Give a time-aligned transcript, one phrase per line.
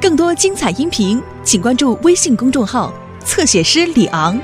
[0.00, 2.92] 更多精彩音频，请关注微信公众号
[3.24, 4.38] “侧写师李昂”。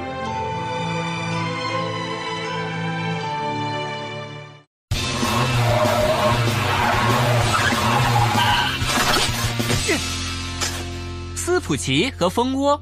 [11.36, 12.80] 斯普奇和蜂窝。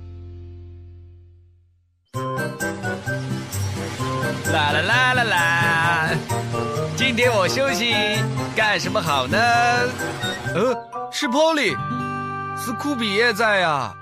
[4.53, 6.11] 啦啦啦啦啦！
[6.97, 7.93] 今天我休息，
[8.57, 9.39] 干什么好呢？
[10.55, 10.88] 呃，
[11.21, 11.77] 是 Polly，
[12.57, 13.93] 斯库比也在呀。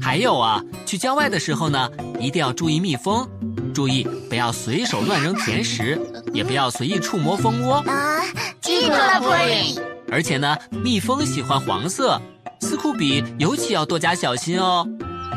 [0.00, 1.90] 还有啊，去郊外的时候呢，
[2.20, 3.28] 一定要注意蜜蜂，
[3.74, 6.00] 注意不要随手乱扔甜食，
[6.32, 7.82] 也不要随意触摸蜂窝。
[7.88, 8.22] 啊，
[8.60, 9.80] 记住了，Polly。
[10.12, 12.22] 而且呢，蜜蜂喜欢黄色，
[12.60, 14.86] 斯库比尤其要多加小心哦。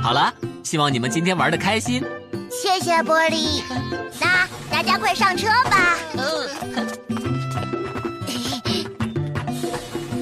[0.03, 2.03] 好了，希望你们今天玩的开心。
[2.51, 3.63] 谢谢玻璃，
[4.21, 5.97] 那大家快上车吧。
[6.13, 6.21] 嗯，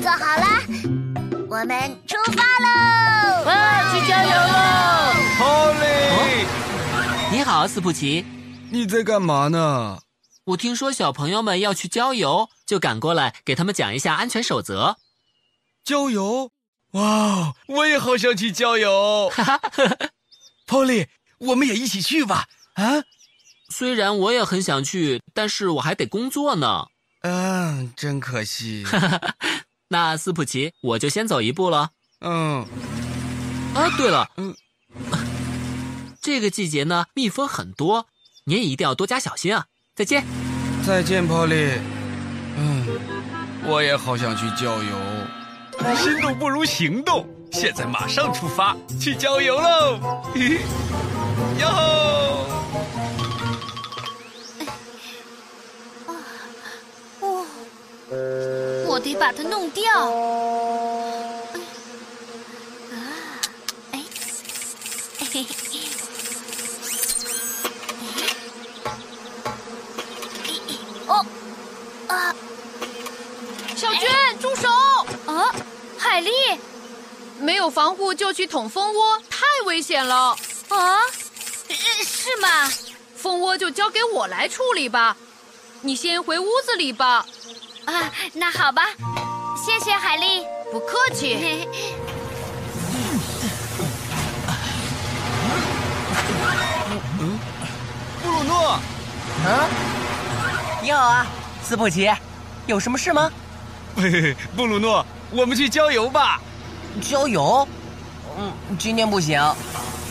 [0.02, 0.46] 坐好了，
[1.50, 3.44] 我们出发喽！
[3.46, 6.46] 哇，去郊游喽！Polly，
[7.32, 8.26] 你好，斯普奇，
[8.72, 10.00] 你在干嘛呢？
[10.46, 14.98] 我听说小朋友们要去郊游，就赶过来给他们讲一下安全守则。
[15.84, 16.52] 郊游？
[16.92, 19.30] 哇，我也好想去郊游。
[19.30, 19.60] 哈哈
[20.68, 21.08] ，Polly。
[21.40, 23.04] 我们也一起去吧，啊！
[23.70, 26.86] 虽然我也很想去，但是我还得工作呢。
[27.22, 28.86] 嗯，真可惜。
[29.94, 31.92] 那斯普奇，我就先走一步了。
[32.22, 32.66] 嗯。
[33.76, 34.56] 啊，对了，嗯，
[36.20, 38.08] 这个季节呢，蜜蜂很多，
[38.46, 39.66] 您也一定要多加小心啊。
[39.96, 40.26] 再见。
[40.86, 41.78] 再见，Polly。
[42.58, 42.86] 嗯，
[43.68, 45.96] 我也好想去郊游。
[45.96, 50.00] 心动不如行动，现在马上出发去郊游喽！
[51.62, 52.53] 哟！
[59.24, 59.90] 把它弄掉。
[62.92, 63.00] 啊！
[63.94, 64.04] 哎！
[65.18, 65.46] 嘿嘿！
[71.08, 71.26] 哦！
[72.10, 72.36] 啊！
[73.78, 74.68] 小娟，住手！
[75.32, 75.56] 啊！
[75.98, 76.30] 海丽，
[77.40, 80.36] 没有防护就去捅蜂窝，太危险了！
[80.68, 81.00] 啊！
[81.70, 82.70] 是吗？
[83.16, 85.16] 蜂窝就交给我来处理吧，
[85.80, 87.26] 你先回屋子里吧。
[87.86, 88.92] 啊，那好吧，
[89.56, 91.68] 谢谢海丽，不客气。
[97.20, 97.40] 嗯，
[98.22, 98.72] 布鲁诺，
[99.46, 99.70] 啊，
[100.82, 101.26] 你好啊，
[101.64, 102.12] 斯普奇，
[102.66, 103.32] 有什么事吗？
[103.96, 106.42] 嘿嘿，布鲁诺，我们去郊游吧。
[107.02, 107.68] 郊游？
[108.38, 109.40] 嗯，今天不行，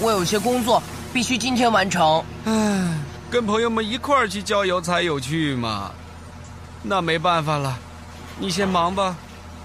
[0.01, 0.83] 我有些工作。
[1.13, 2.25] 必须今天完成。
[2.47, 2.99] 唉，
[3.31, 5.91] 跟朋友们一块儿去郊游才有趣嘛。
[6.83, 7.77] 那没办法了，
[8.39, 9.15] 你先忙吧。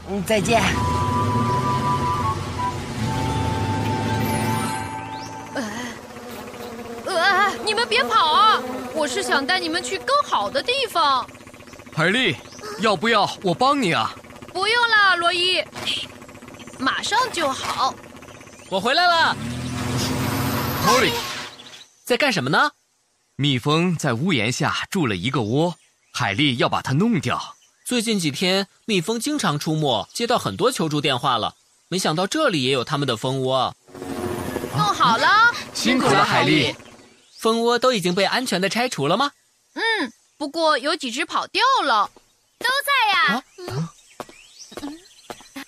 [0.10, 0.62] 嗯，再见。
[7.06, 8.62] 呃，你们别跑啊！
[8.94, 11.28] 我是想带你们去更好的地方。
[11.94, 12.36] 海丽，
[12.80, 14.14] 要不要我帮你啊？
[14.54, 15.64] 不用了，罗伊，
[16.80, 17.94] 马上就好。
[18.70, 19.36] 我回来了。
[22.06, 22.72] 在干什么呢？
[23.36, 25.76] 蜜蜂在屋檐下筑了一个窝，
[26.14, 27.57] 海丽要把它弄掉。
[27.88, 31.56] 最近几天，蜜蜂经常出没，接到很多求助电话了。
[31.88, 33.74] 没想到这里也有他们的蜂窝。
[34.76, 36.76] 弄好了，辛苦了，海丽。
[37.38, 39.32] 蜂窝都已经被安全的拆除了吗？
[39.76, 42.12] 嗯，不过有几只跑掉了。
[42.60, 43.42] 都在呀。
[43.60, 43.66] 嗯。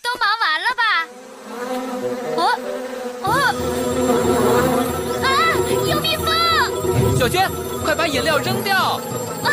[0.03, 1.07] 都忙完了吧？
[2.35, 2.43] 哦，
[3.23, 3.55] 哦。
[7.17, 7.49] 小娟，
[7.85, 8.99] 快把饮料扔掉！
[9.41, 9.48] 啊，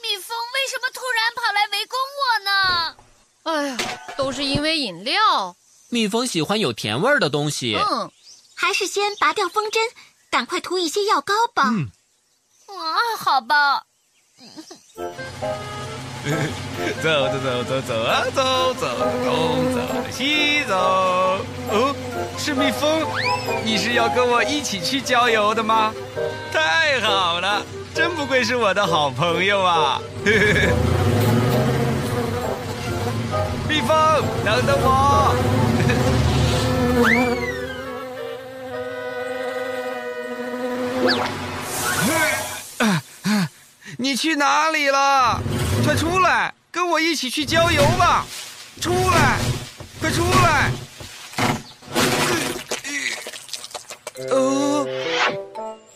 [0.02, 2.96] 蜜蜂为什么突然跑来围攻我呢？
[3.44, 3.78] 哎呀，
[4.18, 5.56] 都是因为饮料。
[5.88, 7.76] 蜜蜂喜欢有甜味的东西。
[7.76, 8.12] 嗯，
[8.54, 9.88] 还是先拔掉蜂针，
[10.30, 11.70] 赶快涂一些药膏吧。
[11.70, 11.90] 嗯，
[12.66, 13.86] 啊，好吧。
[17.02, 18.86] 走走走走走啊，走走
[19.24, 19.80] 东走
[20.10, 20.76] 西走。
[21.72, 21.94] 哦，
[22.36, 23.06] 是蜜蜂，
[23.64, 25.94] 你是要跟我一起去郊游的吗？
[26.52, 27.62] 太好了，
[27.94, 29.98] 真不愧是我的好朋友啊。
[33.66, 35.34] 蜜蜂，等等我。
[43.96, 45.40] 你去哪里了？
[45.90, 48.24] 快出来，跟我一起去郊游吧！
[48.80, 49.40] 出来，
[50.00, 50.70] 快出来！
[54.30, 54.86] 哦，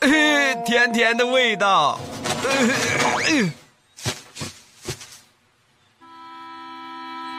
[0.01, 2.01] 嘿，甜甜的味道。
[3.29, 3.53] 嗯，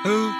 [0.05, 0.33] 嗯，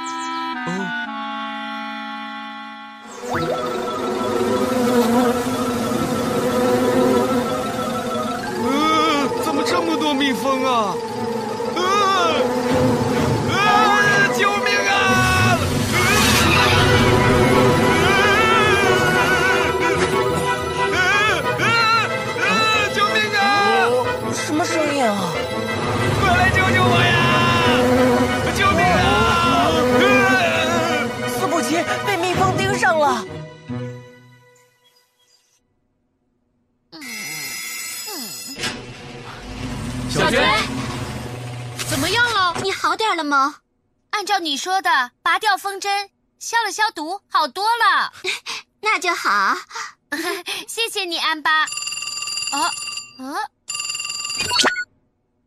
[43.25, 43.57] 吗？
[44.11, 48.13] 按照你说的，拔掉风针，消了消毒，好多了。
[48.81, 49.57] 那就好。
[50.67, 51.63] 谢谢你，安巴。
[51.63, 52.71] 哦，
[53.19, 53.37] 哦，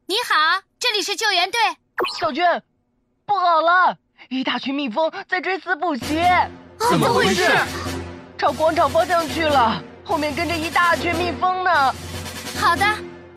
[0.07, 1.61] 你好，这里是救援队。
[2.19, 2.63] 小娟，
[3.25, 3.97] 不好了，
[4.29, 6.21] 一大群蜜蜂在追斯普奇，
[6.79, 7.51] 怎么回事？
[8.37, 11.95] 朝广场方向去了，后面跟着一大群蜜蜂呢。
[12.61, 12.85] 好的，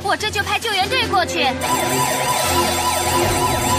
[0.03, 1.45] 我这就派救援队过去。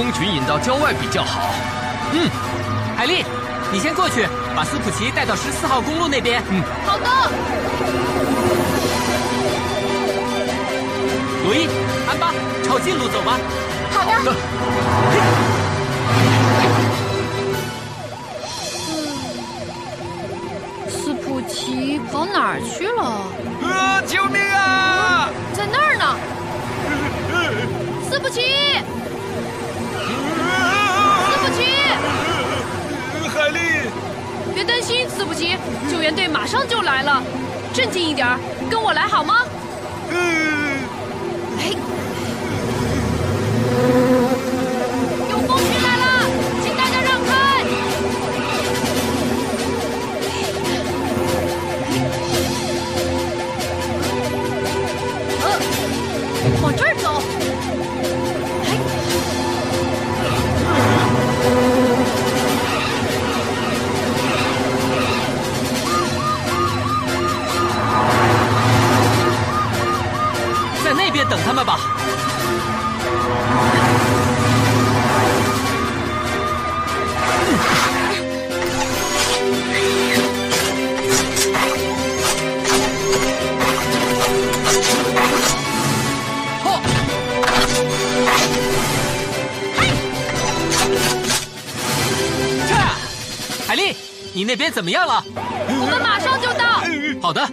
[0.00, 1.50] 蜂群引到郊外比较好。
[2.14, 2.30] 嗯，
[2.96, 3.22] 海丽，
[3.70, 4.26] 你先过去，
[4.56, 6.42] 把斯普奇带到十四号公路那边。
[6.48, 7.04] 嗯，好的。
[11.44, 11.68] 罗伊、
[12.08, 12.32] 安巴，
[12.64, 13.38] 抄近路走吧。
[13.90, 14.32] 好的。
[14.32, 14.36] 嗯
[20.88, 23.02] 斯普奇跑哪儿去了？
[23.68, 25.28] 啊，救命啊！
[25.52, 26.16] 在那儿呢。
[28.08, 28.40] 斯普奇，
[35.90, 37.22] 救援队马上就来了。
[37.72, 38.38] 镇静一点儿，
[38.68, 39.36] 跟我来好吗？
[40.10, 40.78] 嗯，
[41.58, 41.72] 哎，
[70.90, 71.78] 在那边等他们吧。
[86.64, 86.80] 嚯！
[93.68, 93.94] 海丽，
[94.32, 95.24] 你那边怎么样了？
[95.68, 96.82] 我们马上就到。
[97.22, 97.48] 好的，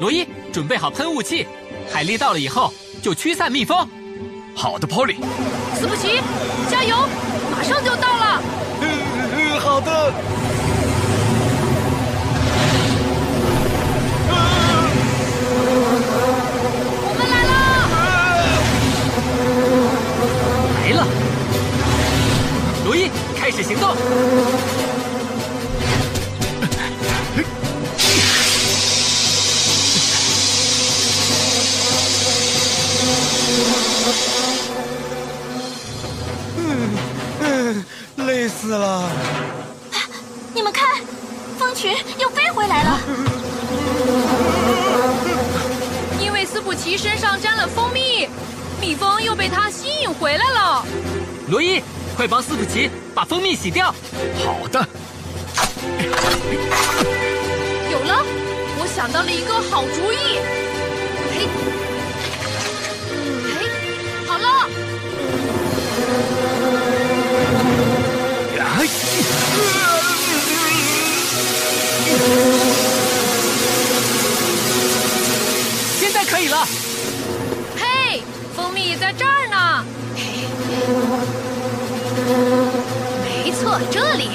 [0.00, 1.46] 罗伊，准备好喷雾器。
[1.92, 3.88] 海狸到了以后就驱散蜜蜂。
[4.54, 5.16] 好的，，Polly。
[5.74, 6.20] 斯普奇，
[6.70, 6.96] 加油，
[7.50, 8.42] 马上就到了。
[8.80, 8.88] 嗯
[9.32, 10.12] 嗯好的。
[38.60, 39.08] 死了。
[40.52, 40.84] 你们看，
[41.56, 42.98] 蜂群又飞回来了。
[46.20, 48.28] 因为斯普奇身上沾了蜂蜜，
[48.80, 50.84] 蜜蜂又被他吸引回来了。
[51.48, 51.80] 罗伊，
[52.16, 53.94] 快帮斯普奇把蜂蜜洗掉。
[54.44, 54.84] 好的，
[57.92, 58.24] 有了，
[58.80, 60.40] 我想到了一个好主意。
[61.30, 61.87] 嘿，嘿，
[75.98, 76.66] 现在可以了。
[77.76, 78.22] 嘿，
[78.56, 79.84] 蜂蜜在这儿呢。
[83.24, 84.30] 没错，这里。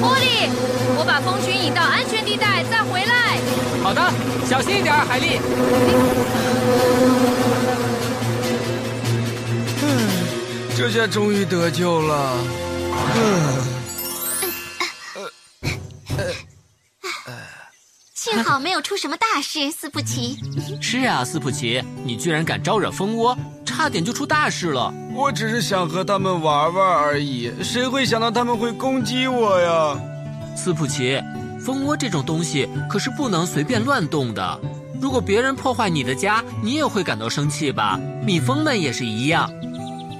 [0.00, 0.48] 波利，
[0.96, 3.38] 我把蜂群引到安全地带再回来。
[3.82, 4.12] 好的，
[4.48, 5.40] 小心一点，海莉。
[9.82, 9.84] 嗯，
[10.76, 12.34] 这下终于得救了。
[13.16, 13.75] 嗯。
[18.26, 20.36] 幸好没有出什么大事，斯普奇。
[20.82, 24.92] 是啊，斯普奇，你居然敢招惹蜂窝，差点就出大事了。
[25.14, 29.96] 我只是想和他们玩玩而已，谁会想到他们会攻击我呀？
[30.56, 31.22] 斯普奇，
[31.60, 34.60] 蜂窝这种东西可是不能随便乱动的。
[35.00, 37.96] 如果别人破坏你的家，你也会感到生气吧？
[38.24, 39.48] 蜜蜂们也是一样。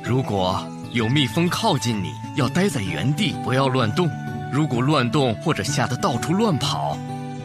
[0.05, 4.09] 如果有蜜蜂靠近你，要待在原地，不要乱动。
[4.53, 6.97] 如果乱动或者吓得到处乱跑，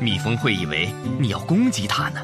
[0.02, 2.20] 蜜蜂会以为你要攻击它呢。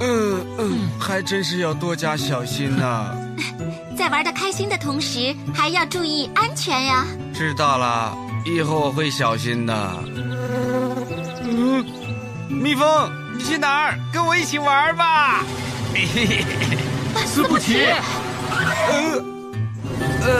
[0.00, 3.14] 嗯嗯，还真是要多加小心呐、
[3.96, 7.04] 在玩的开心的同时，还要注意安全呀。
[7.34, 9.74] 知道了，以后我会小心的。
[11.42, 11.84] 嗯，
[12.48, 13.98] 蜜蜂，你去哪儿？
[14.12, 15.44] 跟我一起玩吧。
[15.92, 17.26] 嘿嘿嘿嘿。
[17.26, 17.84] 斯布奇，
[18.50, 18.64] 呃
[20.22, 20.32] 呃呃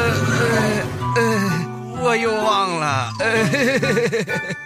[1.17, 1.23] 呃，
[2.03, 3.13] 我又忘了。
[3.21, 4.57] 呃嘿嘿嘿嘿嘿